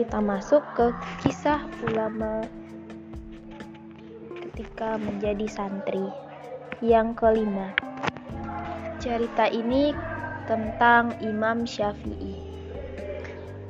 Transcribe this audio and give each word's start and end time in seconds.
kita 0.00 0.16
masuk 0.16 0.64
ke 0.72 0.96
kisah 1.20 1.60
ulama 1.84 2.40
ketika 4.40 4.96
menjadi 4.96 5.44
santri. 5.44 6.08
Yang 6.80 7.20
kelima, 7.20 7.76
cerita 8.96 9.52
ini 9.52 9.92
tentang 10.48 11.12
Imam 11.20 11.68
Syafi'i. 11.68 12.40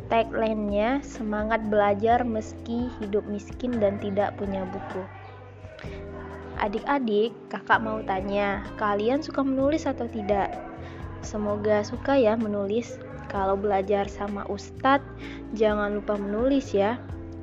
Tagline-nya 0.06 1.02
semangat 1.02 1.66
belajar 1.66 2.22
meski 2.22 2.86
hidup 3.02 3.26
miskin 3.26 3.82
dan 3.82 3.98
tidak 3.98 4.38
punya 4.38 4.62
buku. 4.70 5.02
Adik-adik, 6.62 7.34
kakak 7.50 7.82
mau 7.82 7.98
tanya, 8.06 8.62
kalian 8.78 9.18
suka 9.18 9.42
menulis 9.42 9.82
atau 9.82 10.06
tidak? 10.06 10.54
Semoga 11.26 11.82
suka 11.82 12.14
ya 12.14 12.38
menulis. 12.38 13.02
Kalau 13.30 13.54
belajar 13.54 14.10
sama 14.10 14.42
ustadz, 14.50 15.06
jangan 15.54 15.98
lupa 15.98 16.18
menulis 16.18 16.70
ya. 16.74 17.00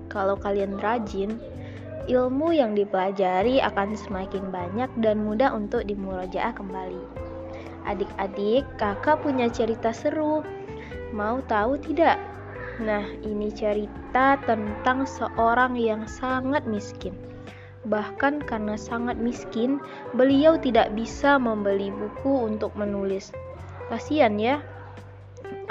Kalau 0.07 0.39
kalian 0.39 0.79
rajin, 0.79 1.35
ilmu 2.07 2.55
yang 2.55 2.71
dipelajari 2.73 3.59
akan 3.59 3.99
semakin 3.99 4.47
banyak 4.47 4.87
dan 5.03 5.27
mudah 5.27 5.51
untuk 5.51 5.83
dimurojaah 5.83 6.55
kembali. 6.55 7.03
Adik-adik, 7.87 8.67
kakak 8.79 9.23
punya 9.23 9.51
cerita 9.51 9.91
seru. 9.91 10.43
Mau 11.15 11.39
tahu 11.47 11.79
tidak? 11.79 12.19
Nah, 12.83 13.03
ini 13.23 13.49
cerita 13.51 14.37
tentang 14.43 15.07
seorang 15.07 15.75
yang 15.79 16.03
sangat 16.05 16.67
miskin. 16.67 17.15
Bahkan 17.87 18.43
karena 18.43 18.75
sangat 18.75 19.15
miskin, 19.15 19.79
beliau 20.13 20.59
tidak 20.59 20.91
bisa 20.93 21.39
membeli 21.39 21.89
buku 21.89 22.51
untuk 22.51 22.75
menulis. 22.75 23.31
Kasihan 23.87 24.35
ya, 24.35 24.59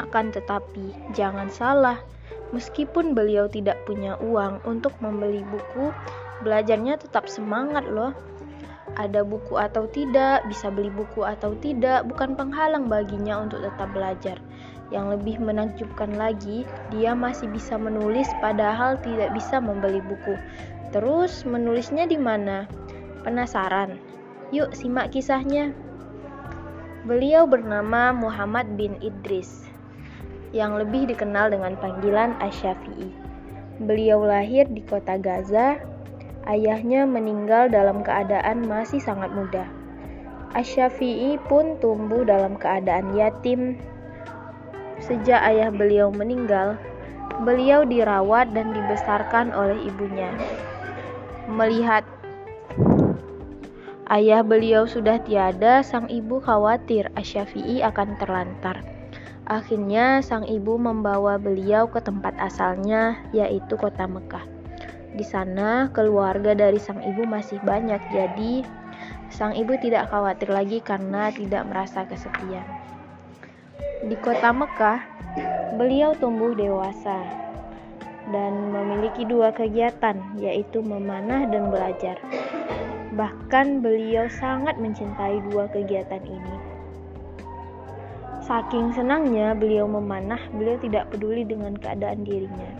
akan 0.00 0.32
tetapi, 0.32 1.12
jangan 1.12 1.52
salah, 1.52 2.00
meskipun 2.54 3.14
beliau 3.16 3.50
tidak 3.50 3.78
punya 3.86 4.14
uang 4.22 4.62
untuk 4.66 4.94
membeli 5.02 5.42
buku, 5.46 5.90
belajarnya 6.42 7.00
tetap 7.00 7.26
semangat 7.26 7.86
loh. 7.86 8.14
Ada 8.96 9.26
buku 9.26 9.60
atau 9.60 9.84
tidak, 9.90 10.46
bisa 10.48 10.72
beli 10.72 10.88
buku 10.88 11.20
atau 11.26 11.52
tidak, 11.60 12.06
bukan 12.08 12.32
penghalang 12.32 12.88
baginya 12.88 13.42
untuk 13.44 13.60
tetap 13.60 13.92
belajar. 13.92 14.40
Yang 14.94 15.18
lebih 15.18 15.36
menakjubkan 15.42 16.14
lagi, 16.14 16.62
dia 16.94 17.12
masih 17.12 17.50
bisa 17.50 17.74
menulis 17.76 18.30
padahal 18.38 18.96
tidak 19.02 19.34
bisa 19.34 19.58
membeli 19.58 20.00
buku. 20.00 20.38
Terus 20.94 21.42
menulisnya 21.44 22.06
di 22.06 22.16
mana? 22.16 22.64
Penasaran? 23.26 23.98
Yuk 24.54 24.72
simak 24.72 25.10
kisahnya. 25.10 25.74
Beliau 27.04 27.44
bernama 27.44 28.14
Muhammad 28.14 28.78
bin 28.78 28.96
Idris 29.02 29.66
yang 30.54 30.78
lebih 30.78 31.10
dikenal 31.10 31.50
dengan 31.50 31.74
panggilan 31.78 32.36
Asy-Syafi'i. 32.38 33.10
Beliau 33.82 34.24
lahir 34.24 34.64
di 34.70 34.80
kota 34.86 35.18
Gaza. 35.18 35.80
Ayahnya 36.46 37.02
meninggal 37.04 37.66
dalam 37.66 38.06
keadaan 38.06 38.64
masih 38.70 39.02
sangat 39.02 39.34
muda. 39.34 39.66
Asy-Syafi'i 40.54 41.36
pun 41.50 41.76
tumbuh 41.82 42.22
dalam 42.22 42.54
keadaan 42.56 43.12
yatim. 43.18 43.76
Sejak 45.02 45.42
ayah 45.44 45.68
beliau 45.68 46.08
meninggal, 46.08 46.80
beliau 47.44 47.84
dirawat 47.84 48.54
dan 48.56 48.72
dibesarkan 48.72 49.52
oleh 49.52 49.76
ibunya. 49.84 50.32
Melihat 51.50 52.06
ayah 54.08 54.40
beliau 54.40 54.88
sudah 54.88 55.20
tiada, 55.20 55.84
sang 55.84 56.08
ibu 56.08 56.40
khawatir 56.40 57.12
Asy-Syafi'i 57.12 57.84
akan 57.84 58.16
terlantar. 58.16 58.95
Akhirnya 59.46 60.26
sang 60.26 60.42
ibu 60.42 60.74
membawa 60.74 61.38
beliau 61.38 61.86
ke 61.86 62.02
tempat 62.02 62.34
asalnya 62.42 63.22
yaitu 63.30 63.78
kota 63.78 64.02
Mekah. 64.10 64.42
Di 65.14 65.22
sana 65.22 65.86
keluarga 65.94 66.50
dari 66.50 66.82
sang 66.82 66.98
ibu 66.98 67.22
masih 67.22 67.62
banyak 67.62 68.02
jadi 68.10 68.66
sang 69.30 69.54
ibu 69.54 69.78
tidak 69.78 70.10
khawatir 70.10 70.50
lagi 70.50 70.82
karena 70.82 71.30
tidak 71.30 71.62
merasa 71.70 72.02
kesepian. 72.10 72.66
Di 74.02 74.18
kota 74.18 74.50
Mekah, 74.50 75.00
beliau 75.78 76.18
tumbuh 76.18 76.50
dewasa 76.50 77.22
dan 78.34 78.74
memiliki 78.74 79.22
dua 79.30 79.54
kegiatan 79.54 80.18
yaitu 80.42 80.82
memanah 80.82 81.46
dan 81.46 81.70
belajar. 81.70 82.18
Bahkan 83.14 83.78
beliau 83.78 84.26
sangat 84.26 84.74
mencintai 84.82 85.38
dua 85.54 85.70
kegiatan 85.70 86.26
ini. 86.26 86.75
Saking 88.46 88.94
senangnya 88.94 89.58
beliau 89.58 89.90
memanah, 89.90 90.38
beliau 90.54 90.78
tidak 90.78 91.10
peduli 91.10 91.42
dengan 91.42 91.74
keadaan 91.74 92.22
dirinya. 92.22 92.70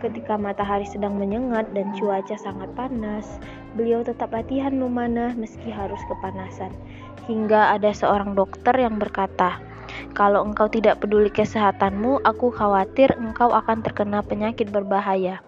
Ketika 0.00 0.40
matahari 0.40 0.88
sedang 0.88 1.20
menyengat 1.20 1.68
dan 1.76 1.92
cuaca 1.92 2.32
sangat 2.32 2.72
panas, 2.72 3.36
beliau 3.76 4.00
tetap 4.00 4.32
latihan 4.32 4.72
memanah 4.72 5.36
meski 5.36 5.68
harus 5.68 6.00
kepanasan. 6.08 6.72
Hingga 7.28 7.76
ada 7.76 7.92
seorang 7.92 8.32
dokter 8.32 8.72
yang 8.72 8.96
berkata, 8.96 9.60
"Kalau 10.16 10.48
engkau 10.48 10.72
tidak 10.72 11.04
peduli 11.04 11.28
kesehatanmu, 11.28 12.24
aku 12.24 12.48
khawatir 12.48 13.12
engkau 13.20 13.52
akan 13.52 13.84
terkena 13.84 14.24
penyakit 14.24 14.72
berbahaya 14.72 15.44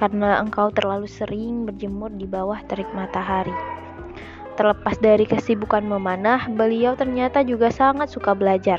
karena 0.00 0.40
engkau 0.40 0.72
terlalu 0.72 1.06
sering 1.06 1.68
berjemur 1.68 2.08
di 2.08 2.24
bawah 2.24 2.56
terik 2.72 2.88
matahari." 2.96 3.52
Terlepas 4.54 4.94
dari 5.02 5.26
kesibukan 5.26 5.82
memanah, 5.82 6.46
beliau 6.46 6.94
ternyata 6.94 7.42
juga 7.42 7.74
sangat 7.74 8.14
suka 8.14 8.38
belajar. 8.38 8.78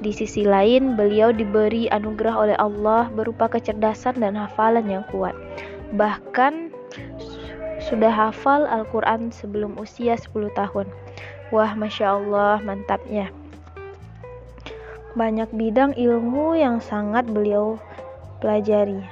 Di 0.00 0.14
sisi 0.14 0.46
lain, 0.46 0.94
beliau 0.94 1.34
diberi 1.34 1.90
anugerah 1.90 2.34
oleh 2.38 2.56
Allah 2.56 3.10
berupa 3.10 3.50
kecerdasan 3.50 4.22
dan 4.22 4.38
hafalan 4.38 4.86
yang 4.86 5.04
kuat. 5.10 5.34
Bahkan 5.98 6.70
sudah 7.90 8.08
hafal 8.08 8.70
Al-Quran 8.70 9.34
sebelum 9.34 9.74
usia 9.82 10.14
10 10.14 10.46
tahun. 10.54 10.86
Wah, 11.50 11.74
Masya 11.74 12.06
Allah, 12.22 12.62
mantapnya. 12.62 13.34
Banyak 15.18 15.50
bidang 15.58 15.98
ilmu 15.98 16.54
yang 16.54 16.78
sangat 16.78 17.26
beliau 17.26 17.82
pelajari. 18.38 19.02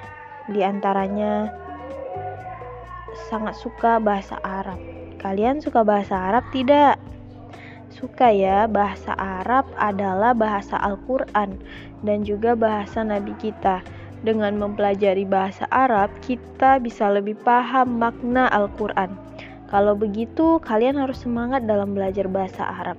Di 0.46 0.62
antaranya 0.62 1.50
sangat 3.26 3.58
suka 3.58 3.98
bahasa 3.98 4.38
Arab. 4.46 4.78
Kalian 5.18 5.58
suka 5.58 5.82
bahasa 5.82 6.14
Arab 6.14 6.46
tidak? 6.54 6.94
Suka 7.90 8.30
ya, 8.30 8.70
bahasa 8.70 9.10
Arab 9.18 9.66
adalah 9.74 10.30
bahasa 10.30 10.78
Al-Quran 10.78 11.58
dan 12.06 12.22
juga 12.22 12.54
bahasa 12.54 13.02
Nabi 13.02 13.34
kita. 13.42 13.82
Dengan 14.22 14.54
mempelajari 14.54 15.26
bahasa 15.26 15.66
Arab, 15.74 16.10
kita 16.22 16.78
bisa 16.78 17.10
lebih 17.10 17.34
paham 17.42 17.98
makna 17.98 18.46
Al-Quran. 18.54 19.10
Kalau 19.66 19.98
begitu, 19.98 20.62
kalian 20.62 20.94
harus 20.94 21.26
semangat 21.26 21.66
dalam 21.66 21.98
belajar 21.98 22.30
bahasa 22.30 22.62
Arab. 22.62 22.98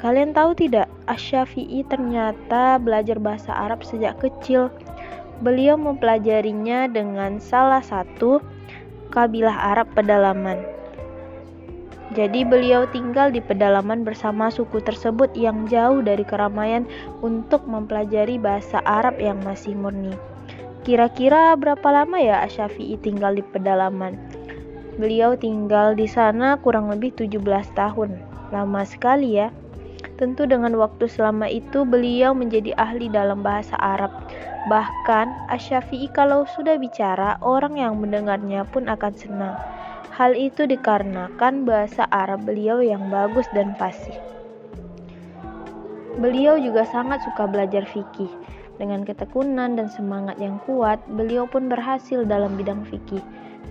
Kalian 0.00 0.32
tahu 0.32 0.56
tidak, 0.56 0.88
Asy-Syafi'i 1.08 1.84
ternyata 1.88 2.80
belajar 2.80 3.20
bahasa 3.20 3.52
Arab 3.52 3.84
sejak 3.84 4.16
kecil. 4.20 4.72
Beliau 5.44 5.76
mempelajarinya 5.76 6.88
dengan 6.88 7.36
salah 7.36 7.84
satu 7.84 8.40
kabilah 9.12 9.76
Arab 9.76 9.92
pedalaman. 9.92 10.83
Jadi 12.12 12.44
beliau 12.44 12.84
tinggal 12.92 13.32
di 13.32 13.40
pedalaman 13.40 14.04
bersama 14.04 14.52
suku 14.52 14.84
tersebut 14.84 15.32
yang 15.32 15.64
jauh 15.64 16.04
dari 16.04 16.20
keramaian 16.20 16.84
untuk 17.24 17.64
mempelajari 17.64 18.36
bahasa 18.36 18.84
Arab 18.84 19.16
yang 19.16 19.40
masih 19.40 19.72
murni. 19.72 20.12
Kira-kira 20.84 21.56
berapa 21.56 21.88
lama 21.88 22.20
ya 22.20 22.44
Asyafi'i 22.44 23.00
tinggal 23.00 23.32
di 23.32 23.40
pedalaman? 23.40 24.20
Beliau 25.00 25.32
tinggal 25.32 25.96
di 25.96 26.04
sana 26.04 26.60
kurang 26.60 26.92
lebih 26.92 27.16
17 27.16 27.40
tahun. 27.72 28.20
Lama 28.52 28.84
sekali 28.84 29.40
ya. 29.40 29.48
Tentu 30.20 30.44
dengan 30.44 30.76
waktu 30.76 31.08
selama 31.08 31.48
itu 31.48 31.88
beliau 31.88 32.36
menjadi 32.36 32.76
ahli 32.76 33.08
dalam 33.08 33.40
bahasa 33.40 33.74
Arab. 33.80 34.12
Bahkan 34.68 35.50
Asyafi'i 35.50 36.12
kalau 36.12 36.44
sudah 36.52 36.76
bicara, 36.76 37.40
orang 37.40 37.80
yang 37.80 37.96
mendengarnya 37.96 38.68
pun 38.68 38.84
akan 38.86 39.12
senang. 39.16 39.56
Hal 40.12 40.36
itu 40.36 40.68
dikarenakan 40.68 41.64
bahasa 41.64 42.04
Arab 42.12 42.44
beliau 42.44 42.84
yang 42.84 43.08
bagus 43.08 43.48
dan 43.56 43.72
fasih. 43.80 44.12
Beliau 46.20 46.60
juga 46.60 46.84
sangat 46.84 47.24
suka 47.24 47.48
belajar 47.48 47.88
fikih. 47.88 48.28
Dengan 48.76 49.06
ketekunan 49.06 49.78
dan 49.78 49.86
semangat 49.86 50.36
yang 50.42 50.58
kuat, 50.66 50.98
beliau 51.14 51.46
pun 51.46 51.70
berhasil 51.70 52.26
dalam 52.26 52.58
bidang 52.58 52.82
fikih. 52.86 53.22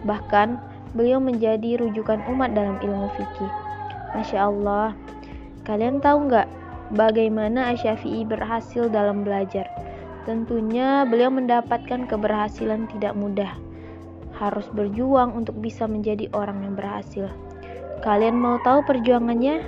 Bahkan, 0.07 0.59
beliau 0.95 1.19
menjadi 1.19 1.79
rujukan 1.79 2.23
umat 2.31 2.55
dalam 2.55 2.79
ilmu 2.79 3.11
fikih. 3.15 3.51
Masya 4.15 4.47
Allah, 4.47 4.95
kalian 5.67 5.99
tahu 5.99 6.31
nggak 6.31 6.47
bagaimana 6.95 7.75
Asyafi'i 7.75 8.23
berhasil 8.23 8.87
dalam 8.91 9.27
belajar? 9.27 9.67
Tentunya 10.23 11.03
beliau 11.03 11.31
mendapatkan 11.31 12.07
keberhasilan 12.07 12.87
tidak 12.95 13.11
mudah 13.15 13.51
harus 14.37 14.65
berjuang 14.73 15.33
untuk 15.37 15.57
bisa 15.61 15.85
menjadi 15.85 16.29
orang 16.33 16.65
yang 16.65 16.73
berhasil. 16.73 17.29
Kalian 18.03 18.35
mau 18.35 18.59
tahu 18.61 18.83
perjuangannya? 18.83 19.63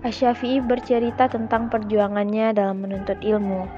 Asyafi'i 0.00 0.64
bercerita 0.64 1.28
tentang 1.28 1.68
perjuangannya 1.68 2.56
dalam 2.56 2.80
menuntut 2.80 3.20
ilmu. 3.20 3.68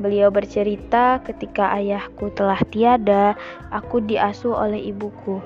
Beliau 0.00 0.32
bercerita, 0.32 1.20
ketika 1.26 1.76
ayahku 1.76 2.32
telah 2.32 2.56
tiada, 2.72 3.36
aku 3.68 4.00
diasuh 4.00 4.56
oleh 4.56 4.88
ibuku. 4.94 5.42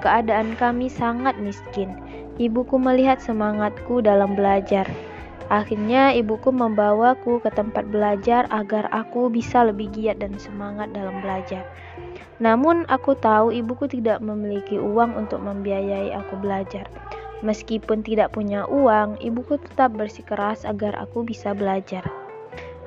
Keadaan 0.00 0.56
kami 0.56 0.86
sangat 0.88 1.36
miskin. 1.42 1.92
Ibuku 2.38 2.78
melihat 2.78 3.18
semangatku 3.18 4.00
dalam 4.00 4.38
belajar. 4.38 4.86
Akhirnya, 5.48 6.12
ibuku 6.12 6.52
membawaku 6.52 7.40
ke 7.40 7.48
tempat 7.48 7.88
belajar 7.88 8.44
agar 8.52 8.84
aku 8.92 9.32
bisa 9.32 9.64
lebih 9.64 9.88
giat 9.96 10.20
dan 10.20 10.36
semangat 10.36 10.92
dalam 10.92 11.24
belajar. 11.24 11.64
Namun, 12.36 12.84
aku 12.92 13.16
tahu 13.16 13.48
ibuku 13.50 13.88
tidak 13.88 14.20
memiliki 14.20 14.76
uang 14.76 15.16
untuk 15.16 15.40
membiayai 15.40 16.12
aku 16.12 16.36
belajar. 16.36 16.84
Meskipun 17.40 18.04
tidak 18.04 18.36
punya 18.36 18.68
uang, 18.68 19.16
ibuku 19.24 19.56
tetap 19.56 19.96
bersikeras 19.96 20.68
agar 20.68 20.92
aku 21.00 21.24
bisa 21.24 21.56
belajar. 21.56 22.04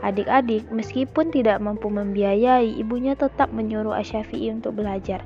Adik-adik, 0.02 0.66
meskipun 0.74 1.30
tidak 1.30 1.62
mampu 1.62 1.90
membiayai, 1.90 2.74
ibunya 2.78 3.14
tetap 3.14 3.54
menyuruh 3.54 3.94
Asyafi'i 3.94 4.50
untuk 4.50 4.82
belajar. 4.82 5.22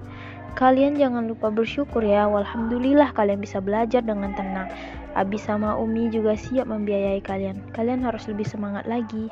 Kalian 0.56 0.96
jangan 0.96 1.28
lupa 1.28 1.52
bersyukur 1.52 2.00
ya, 2.00 2.32
walhamdulillah 2.32 3.12
kalian 3.12 3.44
bisa 3.44 3.60
belajar 3.60 4.00
dengan 4.00 4.32
tenang. 4.40 4.72
Abi 5.12 5.36
sama 5.36 5.76
Umi 5.76 6.08
juga 6.08 6.40
siap 6.40 6.72
membiayai 6.72 7.20
kalian. 7.20 7.60
Kalian 7.76 8.00
harus 8.00 8.24
lebih 8.32 8.48
semangat 8.48 8.88
lagi. 8.88 9.28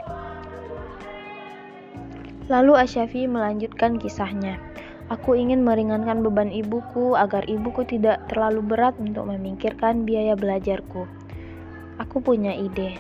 Lalu 2.52 2.76
Asyafi'i 2.76 3.24
melanjutkan 3.32 4.04
kisahnya. 4.04 4.60
Aku 5.08 5.32
ingin 5.32 5.64
meringankan 5.64 6.20
beban 6.28 6.52
ibuku 6.52 7.16
agar 7.16 7.48
ibuku 7.48 7.88
tidak 7.88 8.20
terlalu 8.28 8.60
berat 8.60 8.92
untuk 9.00 9.24
memikirkan 9.24 10.04
biaya 10.04 10.36
belajarku. 10.36 11.08
Aku 12.04 12.20
punya 12.20 12.52
ide. 12.52 13.00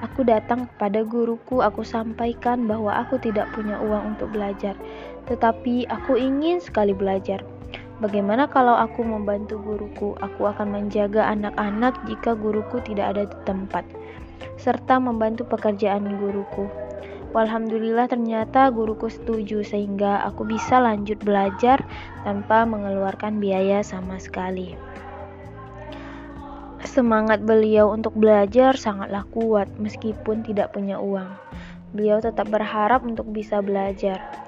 Aku 0.00 0.24
datang 0.24 0.72
kepada 0.72 1.04
guruku, 1.04 1.60
aku 1.60 1.84
sampaikan 1.84 2.64
bahwa 2.64 2.96
aku 2.96 3.20
tidak 3.20 3.52
punya 3.52 3.76
uang 3.82 4.16
untuk 4.16 4.32
belajar, 4.32 4.72
tetapi 5.28 5.84
aku 5.90 6.16
ingin 6.16 6.62
sekali 6.62 6.96
belajar. 6.96 7.57
Bagaimana 7.98 8.46
kalau 8.46 8.78
aku 8.78 9.02
membantu 9.02 9.58
guruku? 9.58 10.14
Aku 10.22 10.46
akan 10.46 10.70
menjaga 10.70 11.26
anak-anak 11.34 11.98
jika 12.06 12.38
guruku 12.38 12.78
tidak 12.86 13.18
ada 13.18 13.26
di 13.26 13.36
tempat, 13.42 13.82
serta 14.54 15.02
membantu 15.02 15.42
pekerjaan 15.50 16.06
guruku. 16.22 16.70
Walhamdulillah 17.34 18.06
ternyata 18.06 18.70
guruku 18.70 19.10
setuju 19.10 19.66
sehingga 19.66 20.22
aku 20.24 20.46
bisa 20.46 20.78
lanjut 20.78 21.18
belajar 21.20 21.82
tanpa 22.22 22.62
mengeluarkan 22.64 23.42
biaya 23.42 23.82
sama 23.82 24.16
sekali. 24.22 24.78
Semangat 26.86 27.42
beliau 27.42 27.90
untuk 27.90 28.14
belajar 28.14 28.78
sangatlah 28.78 29.26
kuat 29.34 29.66
meskipun 29.76 30.46
tidak 30.46 30.70
punya 30.70 31.02
uang. 31.02 31.28
Beliau 31.90 32.22
tetap 32.22 32.46
berharap 32.46 33.02
untuk 33.02 33.28
bisa 33.28 33.58
belajar. 33.58 34.47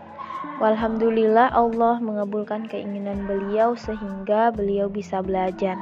Walhamdulillah 0.61 1.53
Allah 1.53 2.01
mengabulkan 2.01 2.69
keinginan 2.69 3.29
beliau 3.29 3.77
sehingga 3.77 4.53
beliau 4.53 4.89
bisa 4.89 5.21
belajar. 5.21 5.77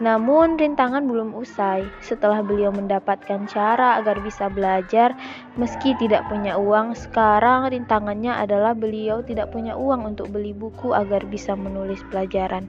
Namun 0.00 0.56
rintangan 0.56 1.04
belum 1.04 1.36
usai. 1.36 1.84
Setelah 2.00 2.40
beliau 2.40 2.72
mendapatkan 2.72 3.44
cara 3.48 4.00
agar 4.00 4.18
bisa 4.24 4.48
belajar 4.48 5.12
meski 5.60 5.94
tidak 6.00 6.26
punya 6.26 6.56
uang, 6.56 6.96
sekarang 6.96 7.68
rintangannya 7.68 8.32
adalah 8.32 8.72
beliau 8.72 9.20
tidak 9.20 9.52
punya 9.52 9.76
uang 9.76 10.16
untuk 10.16 10.32
beli 10.32 10.56
buku 10.56 10.90
agar 10.96 11.22
bisa 11.28 11.52
menulis 11.52 12.00
pelajaran. 12.08 12.66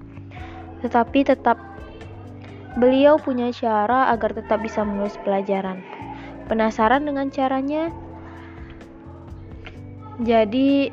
Tetapi 0.83 1.23
tetap 1.23 1.73
Beliau 2.73 3.21
punya 3.21 3.53
cara 3.53 4.09
agar 4.09 4.33
tetap 4.33 4.65
bisa 4.65 4.81
menulis 4.81 5.13
pelajaran. 5.21 5.85
Penasaran 6.49 7.05
dengan 7.05 7.29
caranya? 7.29 7.93
Jadi, 10.17 10.89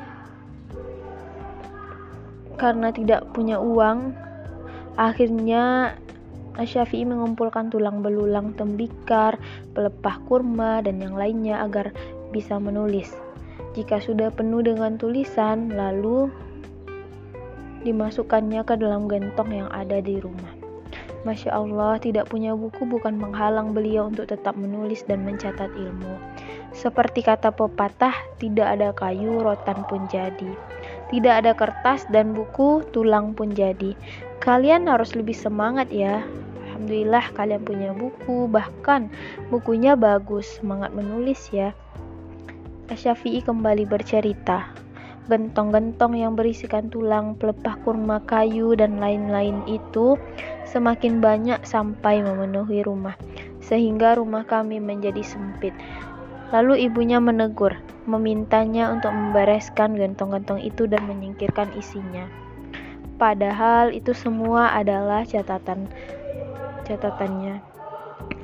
karena 2.59 2.91
tidak 2.91 3.27
punya 3.35 3.59
uang, 3.59 4.15
akhirnya 4.99 5.95
Syafi'i 6.59 7.07
mengumpulkan 7.07 7.71
tulang 7.71 8.03
belulang 8.03 8.51
tembikar, 8.59 9.39
pelepah 9.71 10.19
kurma, 10.27 10.83
dan 10.83 10.99
yang 10.99 11.15
lainnya 11.15 11.63
agar 11.63 11.95
bisa 12.35 12.59
menulis. 12.59 13.11
Jika 13.71 14.03
sudah 14.03 14.29
penuh 14.35 14.59
dengan 14.59 14.99
tulisan, 14.99 15.71
lalu 15.71 16.27
dimasukkannya 17.87 18.61
ke 18.67 18.75
dalam 18.77 19.07
gentong 19.07 19.49
yang 19.49 19.69
ada 19.71 20.03
di 20.03 20.19
rumah. 20.19 20.53
Masya 21.21 21.53
Allah, 21.53 22.01
tidak 22.01 22.33
punya 22.33 22.57
buku 22.57 22.81
bukan 22.83 23.13
menghalang 23.13 23.77
beliau 23.77 24.09
untuk 24.09 24.25
tetap 24.25 24.57
menulis 24.57 25.05
dan 25.05 25.21
mencatat 25.21 25.69
ilmu. 25.69 26.17
Seperti 26.73 27.21
kata 27.21 27.53
pepatah, 27.53 28.13
tidak 28.41 28.67
ada 28.73 28.89
kayu, 28.91 29.37
rotan 29.37 29.85
pun 29.85 30.09
jadi. 30.09 30.49
Tidak 31.11 31.43
ada 31.43 31.51
kertas 31.51 32.07
dan 32.07 32.31
buku, 32.31 32.87
tulang 32.95 33.35
pun 33.35 33.51
jadi. 33.51 33.93
Kalian 34.39 34.87
harus 34.87 35.11
lebih 35.13 35.35
semangat 35.35 35.91
ya. 35.91 36.23
Alhamdulillah 36.65 37.35
kalian 37.35 37.61
punya 37.67 37.91
buku, 37.91 38.47
bahkan 38.47 39.11
bukunya 39.51 39.99
bagus. 39.99 40.47
Semangat 40.57 40.95
menulis 40.95 41.51
ya. 41.51 41.75
Syafi'i 42.91 43.39
kembali 43.43 43.87
bercerita. 43.87 44.67
Gentong-gentong 45.31 46.17
yang 46.17 46.35
berisikan 46.35 46.91
tulang, 46.91 47.39
pelepah 47.39 47.79
kurma 47.87 48.19
kayu, 48.27 48.75
dan 48.75 48.99
lain-lain 48.99 49.63
itu 49.63 50.19
semakin 50.67 51.23
banyak 51.23 51.61
sampai 51.63 52.19
memenuhi 52.19 52.83
rumah, 52.83 53.15
sehingga 53.63 54.19
rumah 54.19 54.43
kami 54.43 54.83
menjadi 54.83 55.23
sempit. 55.23 55.71
Lalu 56.51 56.91
ibunya 56.91 57.23
menegur, 57.23 57.79
memintanya 58.03 58.91
untuk 58.91 59.15
membereskan 59.15 59.95
gentong-gentong 59.95 60.59
itu 60.59 60.83
dan 60.83 61.07
menyingkirkan 61.07 61.71
isinya. 61.79 62.27
Padahal 63.15 63.95
itu 63.95 64.11
semua 64.11 64.75
adalah 64.75 65.23
catatan 65.23 65.87
catatannya. 66.83 67.63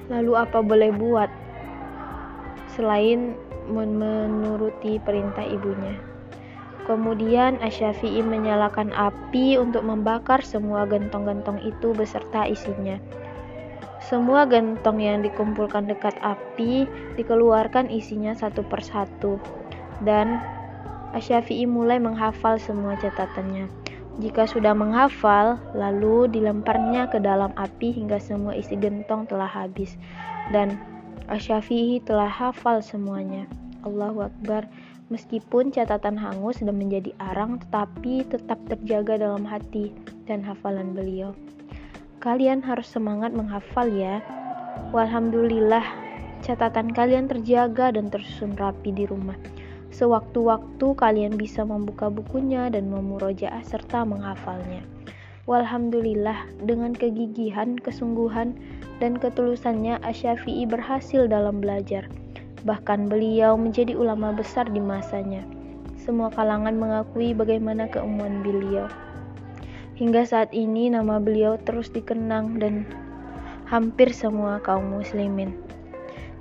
Lalu 0.08 0.32
apa 0.40 0.64
boleh 0.64 0.94
buat 0.96 1.28
selain 2.72 3.36
menuruti 3.68 5.04
perintah 5.04 5.44
ibunya? 5.44 6.00
Kemudian 6.88 7.60
Asyafi'i 7.60 8.24
menyalakan 8.24 8.96
api 8.96 9.60
untuk 9.60 9.84
membakar 9.84 10.40
semua 10.40 10.88
gentong-gentong 10.88 11.60
itu 11.60 11.92
beserta 11.92 12.48
isinya. 12.48 12.96
Semua 14.08 14.48
gentong 14.48 15.04
yang 15.04 15.20
dikumpulkan 15.20 15.92
dekat 15.92 16.16
api 16.24 16.88
dikeluarkan 17.20 17.92
isinya 17.92 18.32
satu 18.32 18.64
persatu. 18.64 19.36
Dan 20.00 20.40
Asyafi'i 21.12 21.68
mulai 21.68 22.00
menghafal 22.00 22.56
semua 22.56 22.96
catatannya. 22.96 23.68
Jika 24.24 24.48
sudah 24.48 24.72
menghafal, 24.72 25.60
lalu 25.76 26.32
dilemparnya 26.32 27.12
ke 27.12 27.20
dalam 27.20 27.52
api 27.60 27.92
hingga 27.92 28.16
semua 28.18 28.56
isi 28.56 28.80
gentong 28.80 29.28
telah 29.28 29.52
habis. 29.52 30.00
Dan 30.56 30.80
Asyafi'i 31.28 32.00
telah 32.00 32.32
hafal 32.32 32.80
semuanya. 32.80 33.44
Allahu 33.84 34.32
Akbar. 34.32 34.72
Meskipun 35.12 35.72
catatan 35.76 36.16
hangus 36.16 36.64
dan 36.64 36.80
menjadi 36.80 37.12
arang, 37.20 37.60
tetapi 37.60 38.28
tetap 38.28 38.60
terjaga 38.72 39.20
dalam 39.20 39.44
hati 39.44 39.92
dan 40.28 40.44
hafalan 40.44 40.96
beliau. 40.96 41.32
Kalian 42.18 42.66
harus 42.66 42.90
semangat 42.90 43.34
menghafal 43.34 43.88
ya. 43.90 44.22
Walhamdulillah, 44.94 45.86
catatan 46.46 46.94
kalian 46.94 47.30
terjaga 47.30 47.94
dan 47.94 48.10
tersusun 48.10 48.58
rapi 48.58 48.94
di 48.94 49.06
rumah. 49.10 49.38
Sewaktu-waktu 49.94 50.88
kalian 50.98 51.40
bisa 51.40 51.66
membuka 51.66 52.12
bukunya 52.12 52.70
dan 52.70 52.90
memurojaah 52.94 53.64
serta 53.66 54.06
menghafalnya. 54.06 54.86
Walhamdulillah, 55.48 56.46
dengan 56.66 56.92
kegigihan, 56.92 57.80
kesungguhan, 57.80 58.58
dan 59.00 59.16
ketulusannya 59.16 60.02
Asyafi'i 60.04 60.68
berhasil 60.68 61.30
dalam 61.32 61.64
belajar 61.64 62.10
Bahkan 62.68 63.08
beliau 63.08 63.54
menjadi 63.56 63.94
ulama 63.94 64.34
besar 64.34 64.68
di 64.68 64.84
masanya. 64.84 65.46
Semua 65.96 66.28
kalangan 66.34 66.74
mengakui 66.74 67.32
bagaimana 67.32 67.86
keumuman 67.88 68.42
beliau. 68.42 68.92
Hingga 69.98 70.30
saat 70.30 70.54
ini 70.54 70.94
nama 70.94 71.18
beliau 71.18 71.58
terus 71.58 71.90
dikenang 71.90 72.62
dan 72.62 72.86
hampir 73.66 74.14
semua 74.14 74.62
kaum 74.62 74.94
muslimin. 74.94 75.58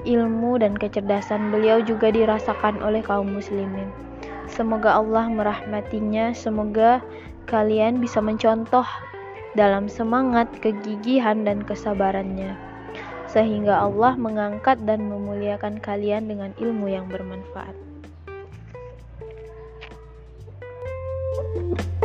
Ilmu 0.05 0.61
dan 0.61 0.77
kecerdasan 0.77 1.49
beliau 1.49 1.81
juga 1.81 2.13
dirasakan 2.13 2.85
oleh 2.85 3.01
kaum 3.01 3.33
muslimin. 3.33 3.89
Semoga 4.45 5.01
Allah 5.01 5.33
merahmatinya, 5.33 6.37
semoga 6.37 7.01
kalian 7.49 7.97
bisa 7.97 8.21
mencontoh 8.21 8.85
dalam 9.57 9.89
semangat, 9.89 10.53
kegigihan, 10.61 11.41
dan 11.41 11.65
kesabarannya, 11.65 12.53
sehingga 13.25 13.89
Allah 13.89 14.21
mengangkat 14.21 14.85
dan 14.85 15.09
memuliakan 15.09 15.81
kalian 15.81 16.29
dengan 16.29 16.53
ilmu 16.61 16.93
yang 16.93 17.09
bermanfaat. 17.09 17.73
thank 21.57 21.81
you 21.81 21.96